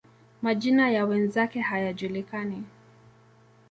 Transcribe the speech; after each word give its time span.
Majina 0.41 0.91
ya 0.91 1.05
wenzake 1.05 1.61
hayajulikani. 1.61 2.63